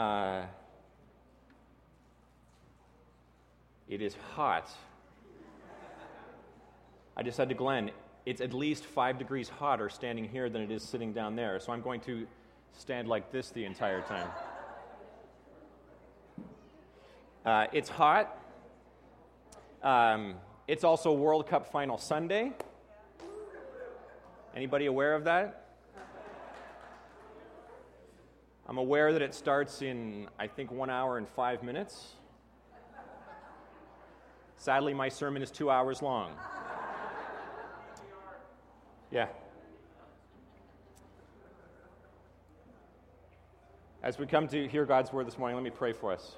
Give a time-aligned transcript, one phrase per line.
[0.00, 0.46] Uh,
[3.86, 4.70] it is hot.
[7.18, 7.90] I just said to Glenn,
[8.24, 11.60] it's at least five degrees hotter standing here than it is sitting down there.
[11.60, 12.26] So I'm going to
[12.72, 14.28] stand like this the entire time.
[17.44, 18.38] Uh, it's hot.
[19.82, 20.36] Um,
[20.66, 22.52] it's also World Cup final Sunday.
[24.56, 25.59] Anybody aware of that?
[28.70, 32.14] I'm aware that it starts in, I think, one hour and five minutes.
[34.58, 36.30] Sadly, my sermon is two hours long.
[39.10, 39.26] Yeah.
[44.04, 46.36] As we come to hear God's word this morning, let me pray for us.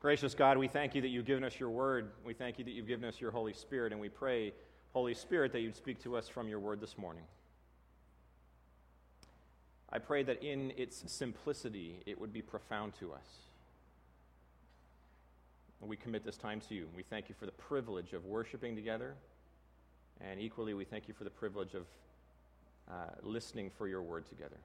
[0.00, 2.10] Gracious God, we thank you that you've given us your word.
[2.24, 4.54] We thank you that you've given us your Holy Spirit, and we pray,
[4.94, 7.24] Holy Spirit, that you'd speak to us from your word this morning.
[9.94, 13.26] I pray that in its simplicity, it would be profound to us.
[15.80, 16.88] We commit this time to you.
[16.96, 19.14] We thank you for the privilege of worshiping together.
[20.20, 21.84] And equally, we thank you for the privilege of
[22.90, 24.56] uh, listening for your word together.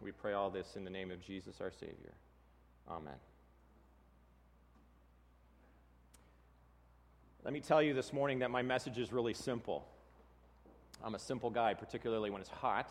[0.00, 2.14] We pray all this in the name of Jesus, our Savior.
[2.90, 3.14] Amen.
[7.44, 9.86] Let me tell you this morning that my message is really simple.
[11.04, 12.90] I'm a simple guy, particularly when it's hot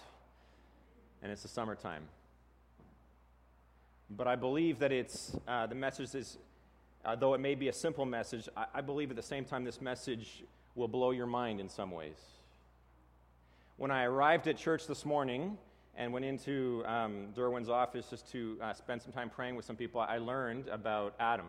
[1.23, 2.03] and it's the summertime.
[4.11, 6.37] But I believe that it's, uh, the message is
[7.05, 9.63] uh, though it may be a simple message, I, I believe at the same time
[9.63, 10.43] this message
[10.75, 12.17] will blow your mind in some ways.
[13.77, 15.57] When I arrived at church this morning
[15.97, 19.75] and went into um, Derwin's office just to uh, spend some time praying with some
[19.75, 21.47] people, I learned about Adam.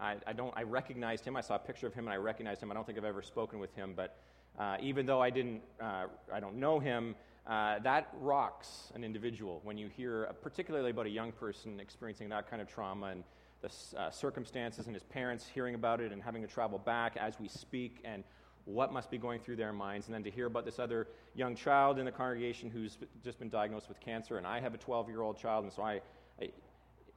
[0.00, 1.36] I, I, don't, I recognized him.
[1.36, 2.70] I saw a picture of him and I recognized him.
[2.70, 4.16] I don't think I've ever spoken with him, but
[4.58, 7.14] uh, even though I, didn't, uh, I don't know him,
[7.46, 12.48] uh, that rocks an individual when you hear, particularly about a young person experiencing that
[12.48, 13.24] kind of trauma and
[13.62, 17.38] the uh, circumstances and his parents hearing about it and having to travel back as
[17.40, 18.22] we speak and
[18.64, 20.06] what must be going through their minds.
[20.06, 23.50] And then to hear about this other young child in the congregation who's just been
[23.50, 24.38] diagnosed with cancer.
[24.38, 26.00] And I have a 12 year old child, and so I,
[26.40, 26.50] I,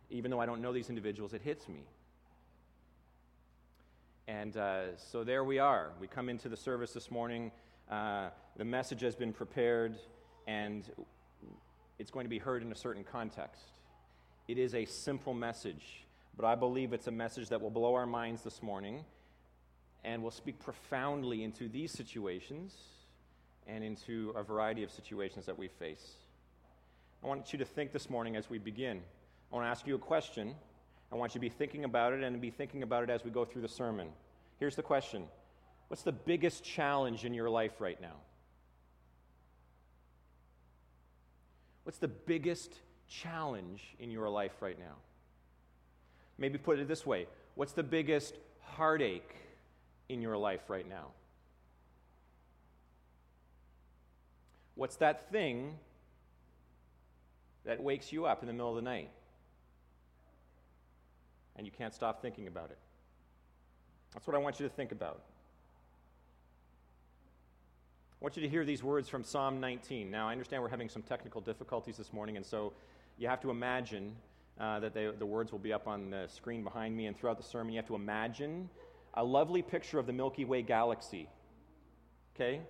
[0.10, 1.84] even though I don't know these individuals, it hits me.
[4.28, 5.92] And uh, so there we are.
[6.00, 7.52] We come into the service this morning.
[7.92, 9.98] Uh, the message has been prepared,
[10.48, 10.90] and
[12.00, 13.64] it's going to be heard in a certain context.
[14.48, 18.06] It is a simple message but I believe it's a message that will blow our
[18.06, 19.06] minds this morning
[20.04, 22.76] and will speak profoundly into these situations
[23.68, 26.18] and into a variety of situations that we face.
[27.24, 29.02] I want you to think this morning as we begin.
[29.52, 30.54] I want to ask you a question.
[31.12, 33.32] I want you to be thinking about it and be thinking about it as we
[33.32, 34.10] go through the sermon.
[34.60, 35.26] Here's the question
[35.88, 38.16] What's the biggest challenge in your life right now?
[41.86, 42.74] What's the biggest
[43.08, 44.96] challenge in your life right now?
[46.38, 49.36] Maybe put it this way What's the biggest heartache
[50.10, 51.12] in your life right now?
[54.74, 55.76] What's that thing
[57.64, 59.10] that wakes you up in the middle of the night
[61.56, 62.78] and you can't stop thinking about it?
[64.14, 65.22] That's what I want you to think about.
[68.22, 70.10] I want you to hear these words from Psalm 19.
[70.10, 72.72] Now, I understand we're having some technical difficulties this morning, and so
[73.18, 74.16] you have to imagine
[74.58, 77.08] uh, that they, the words will be up on the screen behind me.
[77.08, 78.70] And throughout the sermon, you have to imagine
[79.16, 81.28] a lovely picture of the Milky Way galaxy.
[82.36, 82.62] Okay?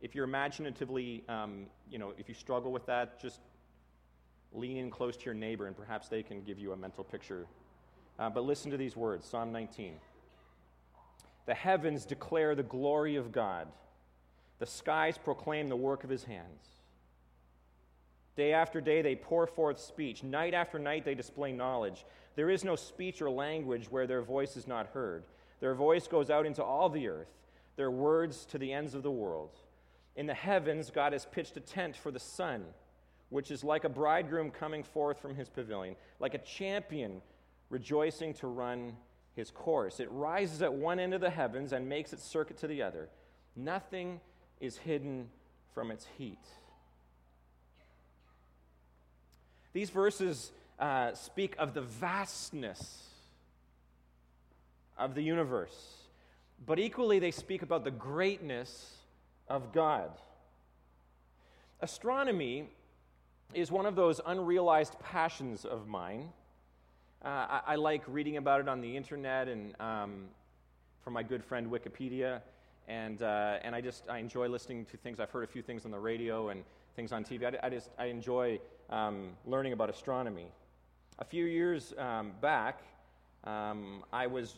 [0.00, 3.40] If you're imaginatively, um, you know, if you struggle with that, just
[4.52, 7.46] lean in close to your neighbor and perhaps they can give you a mental picture.
[8.20, 9.94] Uh, but listen to these words Psalm 19.
[11.46, 13.66] The heavens declare the glory of God,
[14.58, 16.64] the skies proclaim the work of his hands.
[18.36, 20.22] Day after day, they pour forth speech.
[20.22, 22.04] Night after night, they display knowledge.
[22.34, 25.24] There is no speech or language where their voice is not heard.
[25.60, 27.32] Their voice goes out into all the earth,
[27.76, 29.58] their words to the ends of the world.
[30.16, 32.64] In the heavens, God has pitched a tent for the sun,
[33.30, 37.22] which is like a bridegroom coming forth from his pavilion, like a champion
[37.70, 38.96] rejoicing to run
[39.34, 39.98] his course.
[39.98, 43.08] It rises at one end of the heavens and makes its circuit to the other.
[43.54, 44.20] Nothing
[44.60, 45.28] is hidden
[45.74, 46.44] from its heat.
[49.72, 53.02] These verses uh, speak of the vastness
[54.98, 55.96] of the universe,
[56.64, 58.96] but equally they speak about the greatness
[59.48, 60.10] of God.
[61.80, 62.70] Astronomy
[63.52, 66.30] is one of those unrealized passions of mine.
[67.24, 70.24] Uh, I, I, like reading about it on the internet and um,
[71.02, 72.40] from my good friend Wikipedia,
[72.88, 75.20] and, uh, and I just I enjoy listening to things.
[75.20, 76.64] I've heard a few things on the radio, and
[76.96, 77.44] things on TV.
[77.44, 78.58] I, I just I enjoy
[78.90, 80.46] um, learning about astronomy.
[81.18, 82.80] A few years um, back,
[83.44, 84.54] um, I was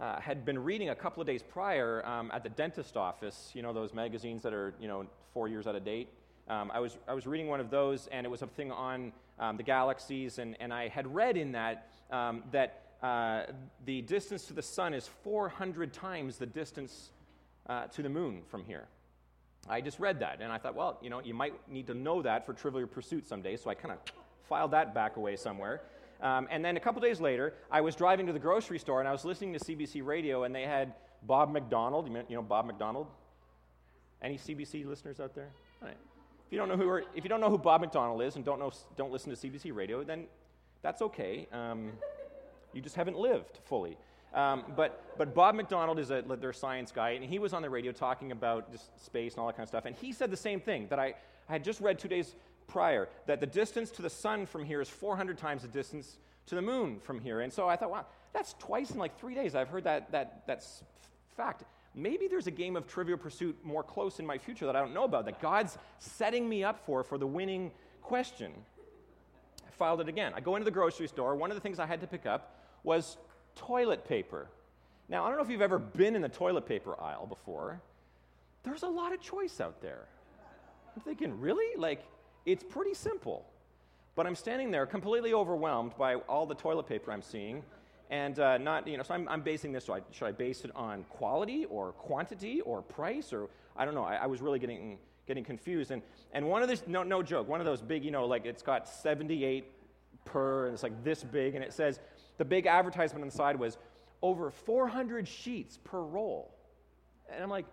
[0.00, 3.50] uh, had been reading a couple of days prior um, at the dentist office.
[3.54, 6.08] You know those magazines that are you know four years out of date.
[6.48, 9.12] Um, I was I was reading one of those, and it was a thing on
[9.38, 11.86] um, the galaxies, and, and I had read in that
[12.50, 13.42] that uh,
[13.84, 17.10] the distance to the sun is 400 times the distance
[17.68, 18.86] uh, to the moon from here.
[19.68, 22.22] I just read that, and I thought, well, you know, you might need to know
[22.22, 23.98] that for Trivial Pursuit someday, so I kind of
[24.48, 25.82] filed that back away somewhere.
[26.22, 29.08] Um, and then a couple days later, I was driving to the grocery store, and
[29.08, 32.08] I was listening to CBC Radio, and they had Bob McDonald.
[32.28, 33.06] You know Bob McDonald?
[34.22, 35.48] Any CBC listeners out there?
[35.80, 35.96] Right.
[36.46, 38.58] If you don't know who, if you don't know who Bob McDonald is and don't
[38.58, 40.26] know, don't listen to CBC Radio, then
[40.82, 41.46] that's okay.
[41.52, 41.92] Um,
[42.72, 43.96] you just haven't lived fully.
[44.32, 47.70] Um, but, but Bob McDonald is a, their science guy, and he was on the
[47.70, 49.86] radio talking about just space and all that kind of stuff.
[49.86, 51.14] And he said the same thing that I,
[51.48, 52.34] I had just read two days
[52.68, 56.54] prior that the distance to the sun from here is 400 times the distance to
[56.54, 57.40] the moon from here.
[57.40, 60.42] And so I thought, wow, that's twice in like three days I've heard that, that,
[60.46, 60.84] that's
[61.36, 61.64] fact.
[61.94, 64.94] Maybe there's a game of Trivial Pursuit more close in my future that I don't
[64.94, 68.52] know about, that God's setting me up for for the winning question.
[69.66, 70.32] I filed it again.
[70.36, 71.34] I go into the grocery store.
[71.34, 73.16] One of the things I had to pick up was
[73.56, 74.48] toilet paper.
[75.08, 77.80] Now, I don't know if you've ever been in the toilet paper aisle before.
[78.62, 80.06] There's a lot of choice out there.
[80.94, 81.76] I'm thinking, really?
[81.76, 82.04] Like,
[82.46, 83.46] it's pretty simple.
[84.14, 87.62] But I'm standing there completely overwhelmed by all the toilet paper I'm seeing.
[88.10, 90.64] And uh, not, you know, so I'm, I'm basing this, so I, should I base
[90.64, 94.04] it on quality or quantity or price or, I don't know.
[94.04, 95.92] I, I was really getting, getting confused.
[95.92, 98.46] And, and one of these, no, no joke, one of those big, you know, like
[98.46, 99.64] it's got 78
[100.24, 102.00] per, and it's like this big, and it says
[102.40, 103.76] the big advertisement on the side was
[104.22, 106.56] over 400 sheets per roll.
[107.30, 107.66] And I'm like,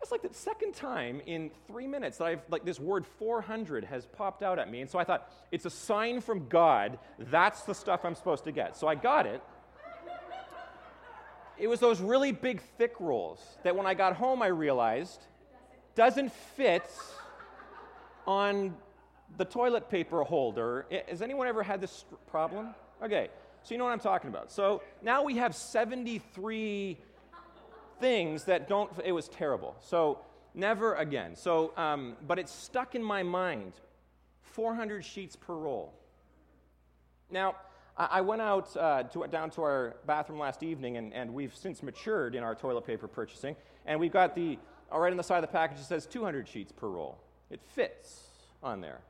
[0.00, 4.06] that's like the second time in three minutes that I've, like, this word 400 has
[4.06, 4.80] popped out at me.
[4.80, 6.98] And so I thought, it's a sign from God.
[7.18, 8.78] That's the stuff I'm supposed to get.
[8.78, 9.42] So I got it.
[11.58, 15.20] It was those really big, thick rolls that when I got home, I realized
[15.94, 16.90] doesn't fit
[18.26, 18.74] on
[19.36, 20.86] the toilet paper holder.
[21.10, 22.74] Has anyone ever had this problem?
[23.02, 23.28] Okay,
[23.66, 24.52] so you know what I'm talking about.
[24.52, 26.96] So now we have 73
[27.98, 29.74] things that don't, it was terrible.
[29.80, 30.20] So
[30.54, 31.34] never again.
[31.34, 33.72] So, um, but it's stuck in my mind
[34.42, 35.92] 400 sheets per roll.
[37.28, 37.56] Now,
[37.96, 41.82] I went out uh, to, down to our bathroom last evening, and, and, we've since
[41.82, 43.56] matured in our toilet paper purchasing.
[43.84, 44.58] And we've got the,
[44.92, 47.18] uh, right on the side of the package, it says 200 sheets per roll.
[47.50, 48.20] It fits
[48.62, 49.00] on there.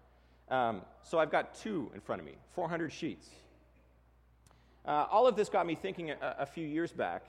[0.49, 3.29] Um, so I've got two in front of me, 400 sheets.
[4.87, 7.25] Uh, all of this got me thinking a, a few years back.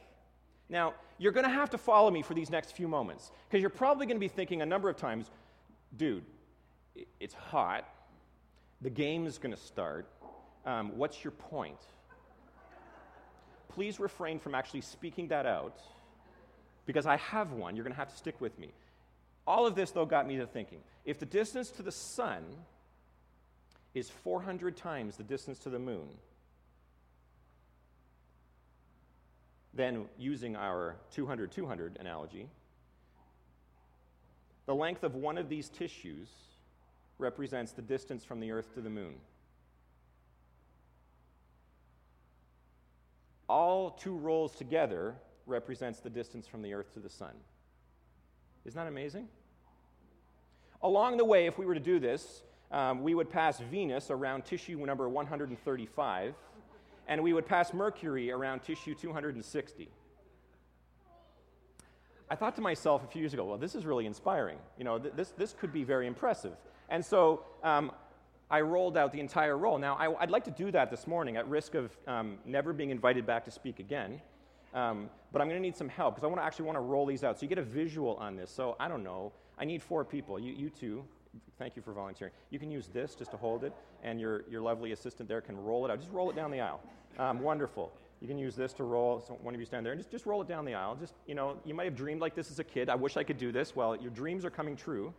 [0.69, 3.69] Now, you're going to have to follow me for these next few moments because you're
[3.69, 5.31] probably going to be thinking a number of times,
[5.95, 6.24] dude,
[7.19, 7.88] it's hot.
[8.81, 10.07] The game is going to start.
[10.65, 11.80] Um, what's your point?
[13.69, 15.80] Please refrain from actually speaking that out
[16.86, 17.75] because I have one.
[17.75, 18.71] You're going to have to stick with me.
[19.45, 22.44] All of this, though, got me to thinking if the distance to the sun
[23.94, 26.10] is 400 times the distance to the moon,
[29.77, 32.50] Then, using our 200 200 analogy,
[34.65, 36.29] the length of one of these tissues
[37.19, 39.13] represents the distance from the Earth to the moon.
[43.48, 45.13] All two rolls together
[45.46, 47.36] represents the distance from the Earth to the Sun.
[48.65, 49.27] Isn't that amazing?
[50.81, 52.41] Along the way, if we were to do this,
[52.72, 56.34] um, we would pass Venus around tissue number 135
[57.08, 59.90] and we would pass Mercury around tissue 260.
[62.30, 64.58] I thought to myself a few years ago, well, this is really inspiring.
[64.78, 66.58] You know, th- this, this could be very impressive.
[66.90, 67.92] And so um,
[68.52, 69.78] I rolled out the entire roll.
[69.78, 72.90] Now, I, would like to do that this morning at risk of um, never being
[72.90, 74.22] invited back to speak again.
[74.74, 76.82] Um, but I'm going to need some help because I want to actually want to
[76.82, 78.52] roll these out so you get a visual on this.
[78.52, 79.32] So I don't know.
[79.58, 80.38] I need four people.
[80.38, 81.06] You, you two,
[81.58, 82.34] thank you for volunteering.
[82.50, 85.58] You can use this just to hold it, and your, your lovely assistant there can
[85.63, 86.00] roll it out.
[86.00, 86.82] Just roll it down the aisle.
[87.20, 87.91] Um, wonderful.
[88.22, 89.24] You can use this to roll.
[89.25, 90.96] So one of you stand there and just, just roll it down the aisle.
[90.96, 92.89] Just, you know, you might have dreamed like this as a kid.
[92.89, 93.75] I wish I could do this.
[93.75, 95.13] Well, your dreams are coming true.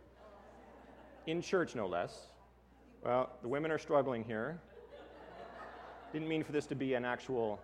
[1.27, 2.27] In church, no less.
[3.03, 4.59] Well, the women are struggling here.
[6.11, 7.59] Didn't mean for this to be an actual.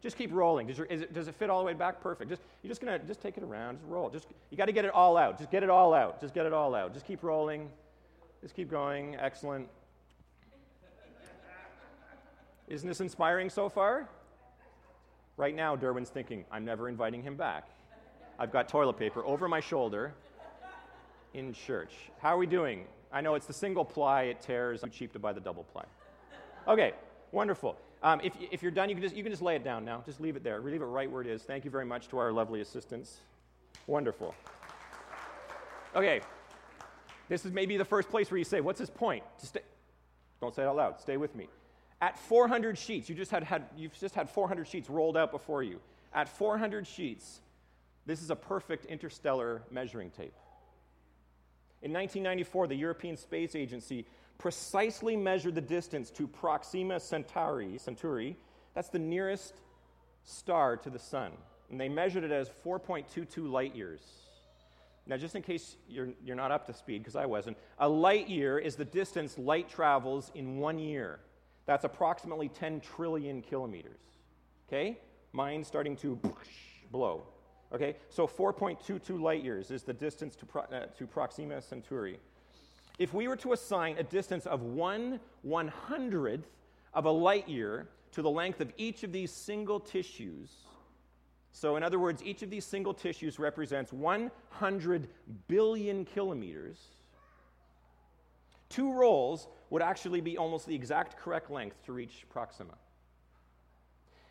[0.00, 0.66] Just keep rolling.
[0.66, 2.00] Does, your, it, does it fit all the way back?
[2.00, 2.30] Perfect.
[2.30, 3.78] Just, you're just gonna just take it around.
[3.78, 4.08] Just roll.
[4.08, 5.38] Just you got to get it all out.
[5.38, 6.20] Just get it all out.
[6.20, 6.94] Just get it all out.
[6.94, 7.68] Just keep rolling.
[8.42, 9.16] Just keep going.
[9.20, 9.68] Excellent.
[12.66, 14.08] Isn't this inspiring so far?
[15.36, 17.68] Right now, Derwin's thinking, I'm never inviting him back.
[18.38, 20.12] I've got toilet paper over my shoulder.
[21.34, 21.92] in church.
[22.20, 22.84] How are we doing?
[23.12, 25.84] I know it's the single ply, it tears, too cheap to buy the double ply.
[26.66, 26.92] Okay,
[27.30, 27.76] wonderful.
[28.02, 30.02] Um, if, if you're done, you can, just, you can just lay it down now.
[30.04, 30.60] Just leave it there.
[30.60, 31.42] Leave it right where it is.
[31.42, 33.20] Thank you very much to our lovely assistants.
[33.86, 34.34] Wonderful.
[35.94, 36.20] Okay,
[37.28, 39.24] this is maybe the first place where you say, What's his point?
[39.38, 39.60] Stay.
[40.40, 41.00] Don't say it out loud.
[41.00, 41.48] Stay with me.
[42.00, 45.62] At 400 sheets, you just had, had, you've just had 400 sheets rolled out before
[45.62, 45.78] you.
[46.12, 47.40] At 400 sheets,
[48.06, 50.34] this is a perfect interstellar measuring tape.
[51.80, 54.04] In 1994, the European Space Agency
[54.38, 58.36] precisely measured the distance to Proxima Centauri, Centauri.
[58.74, 59.54] That's the nearest
[60.24, 61.32] star to the sun.
[61.70, 64.00] And they measured it as 4.22 light years.
[65.06, 68.28] Now, just in case you're, you're not up to speed, because I wasn't, a light
[68.28, 71.18] year is the distance light travels in one year.
[71.66, 73.98] That's approximately 10 trillion kilometers.
[74.68, 74.98] Okay?
[75.32, 76.18] Mind starting to
[76.90, 77.24] blow.
[77.74, 77.96] Okay?
[78.10, 82.18] So 4.22 light years is the distance to, Pro- uh, to Proxima Centauri.
[82.98, 86.46] If we were to assign a distance of one one hundredth
[86.94, 90.50] of a light year to the length of each of these single tissues,
[91.52, 95.08] so in other words, each of these single tissues represents 100
[95.48, 96.78] billion kilometers,
[98.68, 102.74] two rolls would actually be almost the exact correct length to reach Proxima.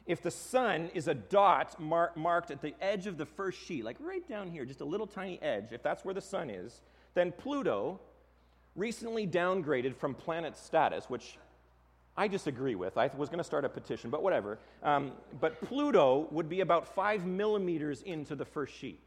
[0.08, 3.86] If the sun is a dot mar- marked at the edge of the first sheet,
[3.86, 6.82] like right down here, just a little tiny edge, if that's where the sun is,
[7.14, 8.00] then Pluto
[8.76, 11.38] recently downgraded from planet status, which
[12.18, 12.98] I disagree with.
[12.98, 14.60] I was going to start a petition, but whatever.
[14.84, 19.00] Um, but Pluto would be about five millimeters into the first sheet.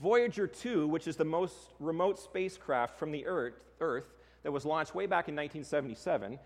[0.00, 4.06] Voyager 2, which is the most remote spacecraft from the Earth, Earth
[4.42, 6.38] that was launched way back in 1977,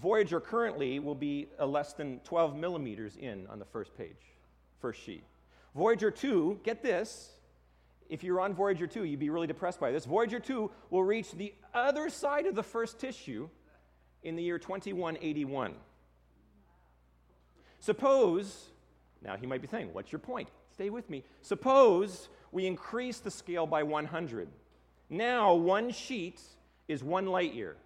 [0.00, 4.16] Voyager currently will be less than 12 millimeters in on the first page,
[4.80, 5.24] first sheet.
[5.74, 7.32] Voyager 2, get this,
[8.08, 10.04] if you're on Voyager 2, you'd be really depressed by this.
[10.04, 13.48] Voyager 2 will reach the other side of the first tissue
[14.22, 15.74] in the year 2181.
[17.80, 18.66] Suppose,
[19.22, 20.48] now he might be saying, What's your point?
[20.72, 21.24] Stay with me.
[21.42, 24.48] Suppose we increase the scale by 100.
[25.10, 26.40] Now, one sheet
[26.86, 27.76] is one light year,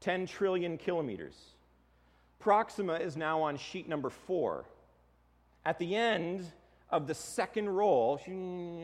[0.00, 1.34] 10 trillion kilometers.
[2.38, 4.64] Proxima is now on sheet number four.
[5.64, 6.46] At the end,
[6.90, 8.20] of the second roll,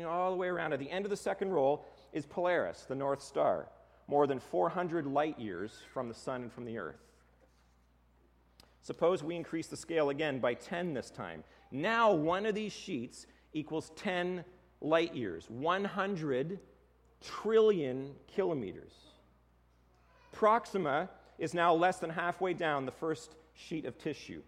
[0.06, 3.22] all the way around, at the end of the second roll, is Polaris, the North
[3.22, 3.66] Star,
[4.08, 7.00] more than 400 light years from the sun and from the earth.
[8.82, 11.42] Suppose we increase the scale again by 10 this time.
[11.72, 14.44] Now, one of these sheets equals 10
[14.80, 16.60] light years, 100
[17.20, 18.92] trillion kilometers.
[20.32, 21.08] Proxima
[21.38, 24.42] is now less than halfway down the first sheet of tissue.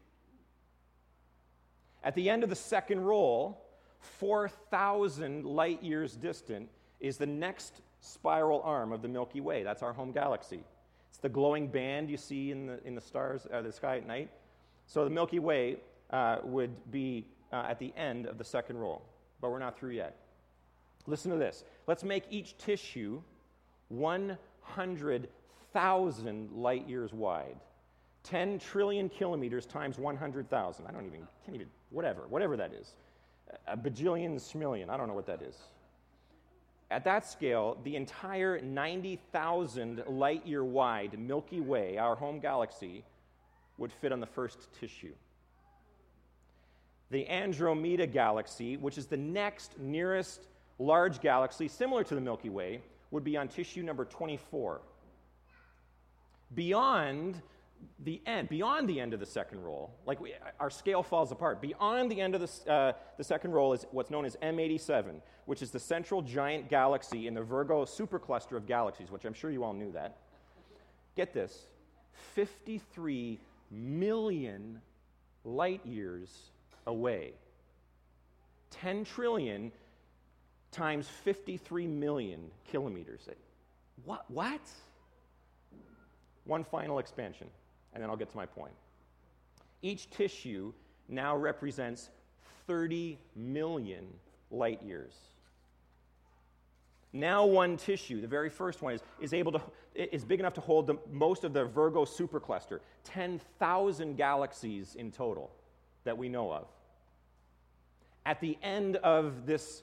[2.04, 3.64] At the end of the second roll,
[4.00, 6.68] 4,000 light years distant,
[7.00, 9.62] is the next spiral arm of the Milky Way.
[9.62, 10.60] That's our home galaxy.
[11.10, 14.06] It's the glowing band you see in the, in the stars, uh, the sky at
[14.06, 14.30] night.
[14.86, 15.76] So the Milky Way
[16.10, 19.02] uh, would be uh, at the end of the second roll,
[19.40, 20.16] but we're not through yet.
[21.06, 21.64] Listen to this.
[21.86, 23.22] Let's make each tissue
[23.88, 27.56] 100,000 light years wide.
[28.24, 30.86] 10 trillion kilometers times 100,000.
[30.86, 32.94] I don't even, can't even, whatever, whatever that is.
[33.66, 35.56] A bajillion, smillion, I don't know what that is.
[36.90, 43.04] At that scale, the entire 90,000 light year wide Milky Way, our home galaxy,
[43.76, 45.12] would fit on the first tissue.
[47.10, 50.46] The Andromeda galaxy, which is the next nearest
[50.78, 52.80] large galaxy similar to the Milky Way,
[53.10, 54.80] would be on tissue number 24.
[56.54, 57.40] Beyond
[58.04, 61.60] the end, beyond the end of the second roll, like we, our scale falls apart.
[61.60, 65.62] Beyond the end of the, uh, the second roll is what's known as M87, which
[65.62, 69.64] is the central giant galaxy in the Virgo supercluster of galaxies, which I'm sure you
[69.64, 70.18] all knew that.
[71.16, 71.66] Get this
[72.34, 74.80] 53 million
[75.44, 76.50] light years
[76.86, 77.32] away.
[78.70, 79.72] 10 trillion
[80.70, 83.28] times 53 million kilometers.
[84.04, 84.24] What?
[84.30, 84.60] What?
[86.44, 87.48] One final expansion
[87.92, 88.72] and then I'll get to my point.
[89.82, 90.72] Each tissue
[91.08, 92.10] now represents
[92.66, 94.06] 30 million
[94.50, 95.14] light years.
[97.12, 99.62] Now, one tissue, the very first one, is, is able to
[99.94, 105.50] is big enough to hold the, most of the Virgo supercluster, 10,000 galaxies in total
[106.04, 106.66] that we know of.
[108.24, 109.82] At the end of this,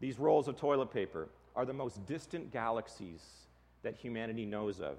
[0.00, 3.22] these rolls of toilet paper are the most distant galaxies
[3.82, 4.96] that humanity knows of.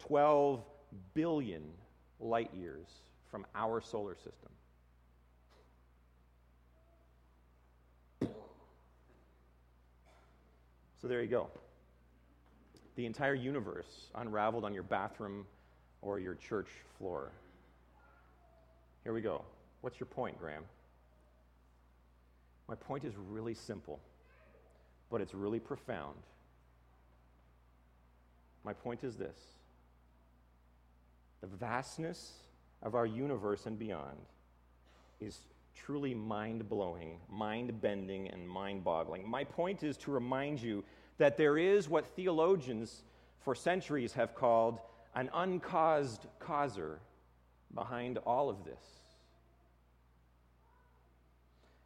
[0.00, 0.64] 12
[1.14, 1.62] billion
[2.20, 2.86] light years
[3.30, 4.50] from our solar system.
[11.00, 11.48] So there you go.
[12.96, 15.46] The entire universe unraveled on your bathroom
[16.02, 17.30] or your church floor.
[19.04, 19.44] Here we go.
[19.82, 20.64] What's your point, Graeme?
[22.68, 24.00] My point is really simple,
[25.10, 26.16] but it's really profound.
[28.64, 29.38] My point is this
[31.50, 32.32] the vastness
[32.82, 34.18] of our universe and beyond
[35.20, 35.38] is
[35.74, 39.28] truly mind blowing, mind bending, and mind boggling.
[39.28, 40.84] My point is to remind you
[41.18, 43.02] that there is what theologians
[43.40, 44.80] for centuries have called
[45.14, 46.98] an uncaused causer
[47.74, 48.82] behind all of this.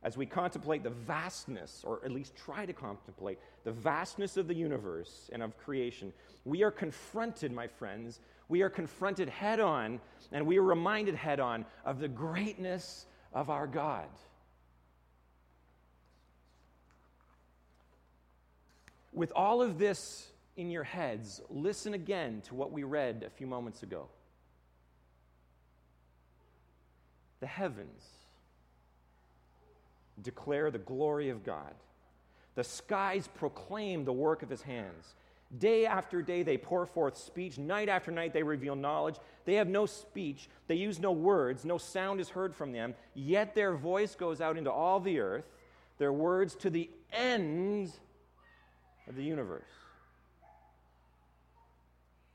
[0.02, 4.54] As we contemplate the vastness, or at least try to contemplate the vastness of the
[4.54, 6.12] universe and of creation,
[6.46, 8.20] we are confronted, my friends,
[8.50, 10.00] we are confronted head on,
[10.33, 14.09] and we are reminded head on of the greatness of our God.
[19.12, 20.26] With all of this
[20.57, 24.09] in your heads, listen again to what we read a few moments ago.
[27.38, 28.02] The heavens
[30.23, 31.73] declare the glory of God,
[32.57, 35.14] the skies proclaim the work of his hands.
[35.59, 37.59] Day after day, they pour forth speech.
[37.59, 39.16] Night after night, they reveal knowledge.
[39.45, 40.49] They have no speech.
[40.69, 41.64] They use no words.
[41.64, 42.95] No sound is heard from them.
[43.14, 45.45] Yet their voice goes out into all the earth,
[45.99, 47.99] their words to the ends
[49.09, 49.64] of the universe.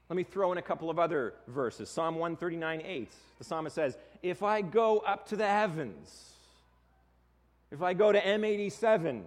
[0.09, 1.89] Let me throw in a couple of other verses.
[1.89, 3.11] Psalm 139 8.
[3.37, 6.33] The psalmist says, If I go up to the heavens,
[7.71, 9.23] if I go to M87,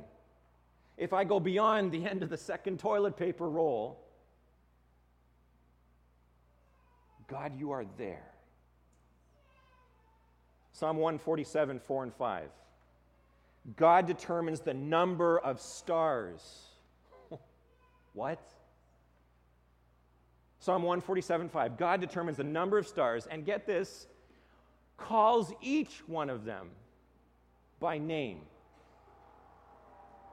[0.99, 4.05] if I go beyond the end of the second toilet paper roll,
[7.29, 8.33] God, you are there.
[10.73, 12.49] Psalm 147, 4 and 5.
[13.77, 16.41] God determines the number of stars.
[18.15, 18.41] what?
[20.59, 21.77] Psalm 147, 5.
[21.77, 24.07] God determines the number of stars, and get this,
[24.97, 26.71] calls each one of them
[27.79, 28.41] by name.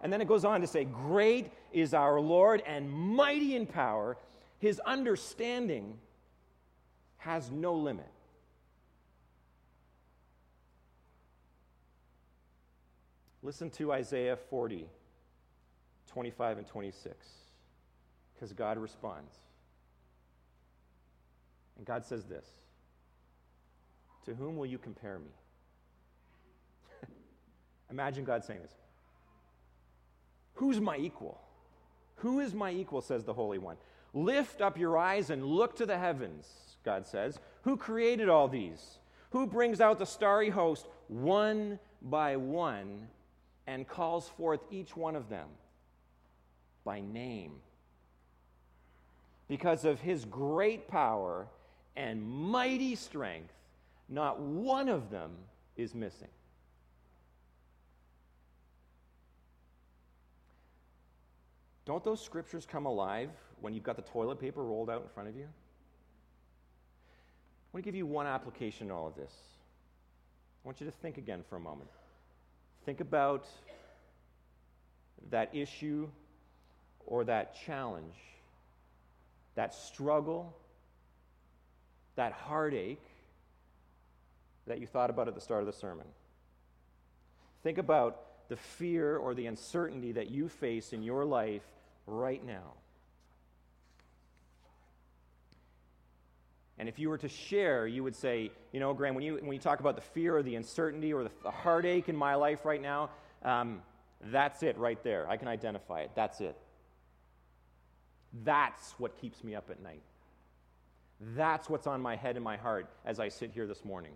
[0.06, 4.18] And then it goes on to say, Great is our Lord and mighty in power.
[4.60, 5.98] His understanding
[7.18, 8.06] has no limit.
[13.42, 14.86] Listen to Isaiah 40,
[16.12, 17.28] 25 and 26,
[18.36, 19.34] because God responds.
[21.78, 22.46] And God says this
[24.26, 25.32] To whom will you compare me?
[27.90, 28.76] Imagine God saying this
[30.56, 31.40] Who's my equal?
[32.18, 33.78] Who is my equal, says the Holy One?
[34.14, 36.48] Lift up your eyes and look to the heavens,
[36.84, 37.40] God says.
[37.64, 39.00] Who created all these?
[39.32, 43.08] Who brings out the starry host one by one
[43.68, 45.48] and calls forth each one of them
[46.86, 47.56] by name?
[49.48, 51.48] Because of his great power
[51.98, 53.54] and mighty strength,
[54.08, 55.32] not one of them
[55.76, 56.30] is missing.
[61.86, 63.30] Don't those scriptures come alive
[63.62, 65.44] when you've got the toilet paper rolled out in front of you?
[65.44, 65.48] I
[67.74, 69.32] want to give you one application in all of this.
[70.64, 71.90] I want you to think again for a moment.
[72.86, 73.46] Think about
[75.30, 76.08] that issue
[77.06, 78.16] or that challenge,
[79.54, 80.56] that struggle,
[82.16, 83.04] that heartache
[84.66, 86.08] that you thought about at the start of the sermon.
[87.62, 91.64] Think about the fear or the uncertainty that you face in your life
[92.06, 92.74] right now.
[96.78, 99.54] And if you were to share, you would say, you know, Graeme, when you, when
[99.54, 102.66] you talk about the fear or the uncertainty or the, the heartache in my life
[102.66, 103.10] right now,
[103.44, 103.82] um,
[104.26, 105.30] that's it right there.
[105.30, 106.12] I can identify it.
[106.16, 106.58] That's it.
[108.44, 110.02] That's what keeps me up at night.
[111.36, 114.12] That's what's on my head and my heart as I sit here this morning.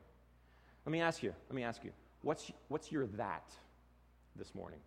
[0.85, 1.91] Let me ask you, let me ask you,
[2.23, 3.49] what's, what's your that
[4.35, 4.79] this morning?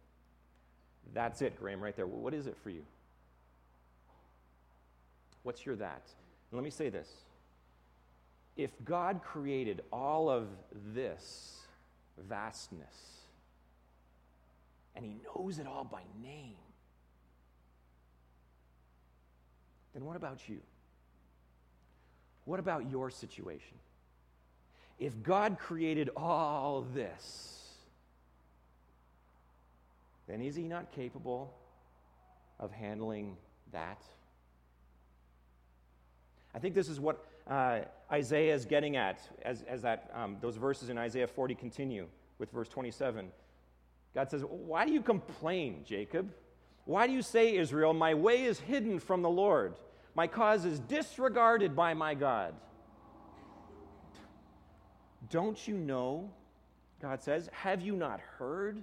[1.14, 2.06] That's it, Graeme, right there.
[2.06, 2.82] What is it for you?
[5.42, 6.02] What's your that?
[6.50, 7.08] And let me say this.
[8.56, 10.48] If God created all of
[10.94, 11.58] this
[12.28, 13.20] vastness,
[14.94, 16.54] and He knows it all by name,
[19.94, 20.60] then what about you?
[22.44, 23.76] What about your situation?
[24.98, 27.61] If God created all this,
[30.32, 31.54] then is He not capable
[32.58, 33.36] of handling
[33.70, 34.02] that?
[36.54, 40.56] I think this is what uh, Isaiah is getting at as, as that, um, those
[40.56, 42.06] verses in Isaiah 40 continue
[42.38, 43.28] with verse 27.
[44.14, 46.32] God says, Why do you complain, Jacob?
[46.84, 49.74] Why do you say, Israel, my way is hidden from the Lord?
[50.14, 52.54] My cause is disregarded by my God.
[55.30, 56.30] Don't you know,
[57.00, 58.82] God says, have you not heard?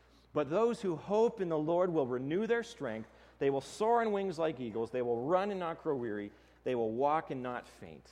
[0.33, 3.09] but those who hope in the Lord will renew their strength.
[3.39, 4.91] They will soar on wings like eagles.
[4.91, 6.31] They will run and not grow weary.
[6.63, 8.07] They will walk and not faint.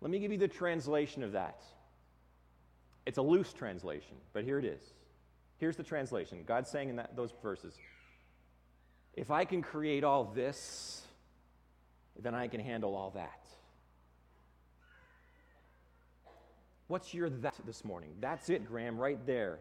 [0.00, 1.62] Let me give you the translation of that.
[3.04, 4.80] It's a loose translation, but here it is.
[5.58, 7.74] Here's the translation God's saying in that, those verses
[9.14, 11.02] If I can create all this,
[12.20, 13.40] then I can handle all that.
[16.88, 18.10] What's your that this morning?
[18.20, 19.60] That's it, Graeme, right there.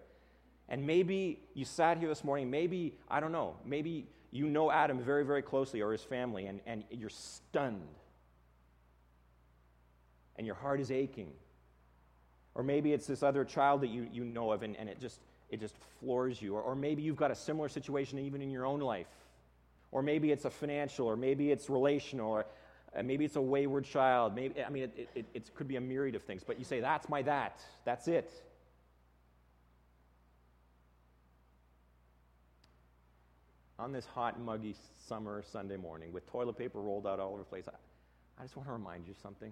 [0.71, 4.99] And maybe you sat here this morning, maybe, I don't know, maybe you know Adam
[4.99, 7.81] very, very closely or his family, and, and you're stunned.
[10.37, 11.33] And your heart is aching.
[12.55, 15.19] Or maybe it's this other child that you, you know of and, and it, just,
[15.49, 16.55] it just floors you.
[16.55, 19.07] Or, or maybe you've got a similar situation even in your own life.
[19.91, 22.45] Or maybe it's a financial, or maybe it's relational, or
[22.97, 24.35] uh, maybe it's a wayward child.
[24.35, 26.45] Maybe, I mean, it, it, it could be a myriad of things.
[26.45, 27.59] But you say, that's my that.
[27.83, 28.31] That's it.
[33.81, 34.75] On this hot, muggy
[35.07, 37.71] summer Sunday morning with toilet paper rolled out all over the place, I,
[38.39, 39.51] I just want to remind you something.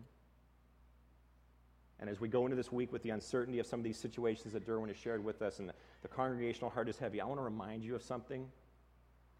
[2.00, 4.54] And as we go into this week with the uncertainty of some of these situations
[4.54, 7.40] that Derwin has shared with us and the, the congregational heart is heavy, I want
[7.40, 8.48] to remind you of something.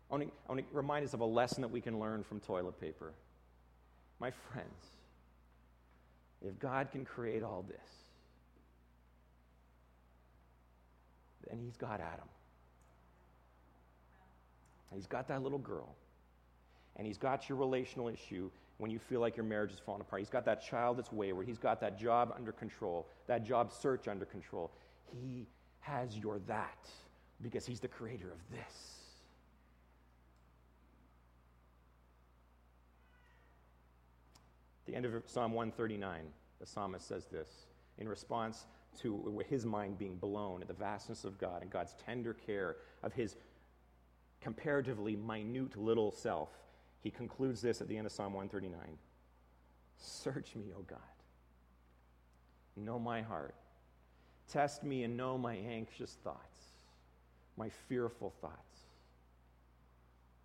[0.10, 2.24] I want, to, I want to remind us of a lesson that we can learn
[2.24, 3.14] from toilet paper.
[4.20, 4.86] My friends,
[6.42, 7.78] if God can create all this,
[11.48, 12.28] then He's got Adam.
[14.94, 15.96] He's got that little girl.
[16.96, 20.22] And He's got your relational issue when you feel like your marriage is falling apart.
[20.22, 21.48] He's got that child that's wayward.
[21.48, 24.72] He's got that job under control, that job search under control.
[25.22, 25.48] He
[25.82, 26.90] has your that
[27.42, 29.00] because He's the creator of this.
[34.86, 36.22] The end of Psalm 139,
[36.60, 37.48] the psalmist says this
[38.00, 38.66] in response
[39.02, 43.14] to his mind being blown at the vastness of God and God's tender care of
[43.14, 43.36] his
[44.42, 46.50] comparatively minute little self.
[47.02, 48.98] He concludes this at the end of Psalm 139
[49.98, 51.00] Search me, O God.
[52.76, 53.56] Know my heart.
[54.52, 56.60] Test me and know my anxious thoughts,
[57.58, 58.80] my fearful thoughts.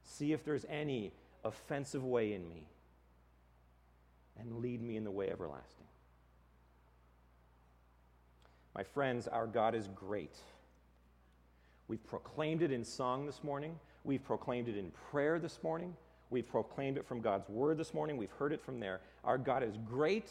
[0.02, 1.12] See if there's any
[1.44, 2.66] offensive way in me,
[4.38, 5.86] and lead me in the way everlasting.
[8.74, 10.34] My friends, our God is great.
[11.88, 13.78] We've proclaimed it in song this morning.
[14.04, 15.94] We've proclaimed it in prayer this morning.
[16.30, 18.16] We've proclaimed it from God's word this morning.
[18.16, 19.00] We've heard it from there.
[19.22, 20.30] Our God is great,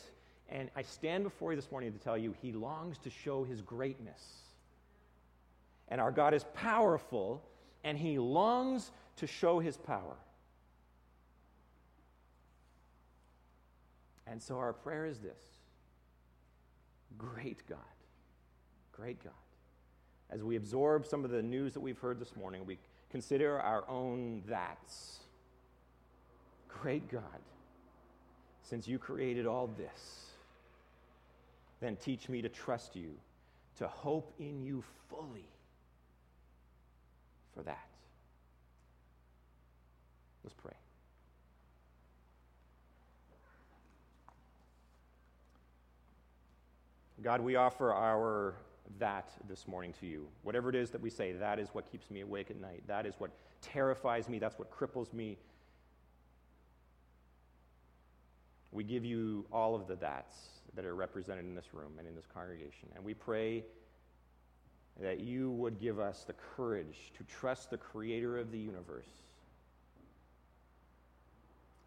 [0.49, 3.61] and I stand before you this morning to tell you he longs to show his
[3.61, 4.21] greatness.
[5.89, 7.43] And our God is powerful,
[7.83, 10.17] and he longs to show his power.
[14.25, 15.41] And so our prayer is this
[17.17, 17.77] Great God,
[18.91, 19.33] great God.
[20.29, 22.79] As we absorb some of the news that we've heard this morning, we
[23.12, 25.19] consider our own that's
[26.81, 27.21] Great God,
[28.63, 30.31] since you created all this,
[31.79, 33.12] then teach me to trust you,
[33.77, 35.47] to hope in you fully
[37.55, 37.88] for that.
[40.43, 40.73] Let's pray.
[47.21, 48.55] God, we offer our
[48.99, 50.27] that this morning to you.
[50.43, 52.84] Whatever it is that we say, that is what keeps me awake at night.
[52.88, 54.39] That is what terrifies me.
[54.39, 55.38] That's what cripples me.
[58.71, 60.36] We give you all of the that's
[60.75, 62.89] that are represented in this room and in this congregation.
[62.95, 63.63] And we pray
[64.99, 69.10] that you would give us the courage to trust the creator of the universe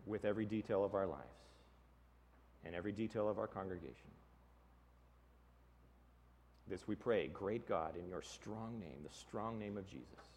[0.07, 1.23] with every detail of our lives
[2.65, 4.11] and every detail of our congregation.
[6.69, 10.36] This we pray, great God, in your strong name, the strong name of Jesus.